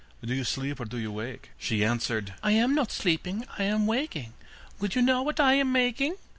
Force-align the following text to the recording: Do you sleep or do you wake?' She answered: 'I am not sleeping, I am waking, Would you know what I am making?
Do 0.25 0.33
you 0.33 0.43
sleep 0.43 0.79
or 0.79 0.85
do 0.85 0.97
you 0.97 1.11
wake?' 1.11 1.51
She 1.59 1.85
answered: 1.85 2.33
'I 2.41 2.51
am 2.53 2.73
not 2.73 2.91
sleeping, 2.91 3.45
I 3.59 3.65
am 3.65 3.85
waking, 3.85 4.33
Would 4.79 4.95
you 4.95 5.03
know 5.03 5.21
what 5.21 5.39
I 5.39 5.53
am 5.53 5.71
making? 5.71 6.15